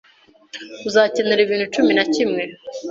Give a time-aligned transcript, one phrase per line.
[0.87, 2.43] uzakenera ibintu cumi na kimwe: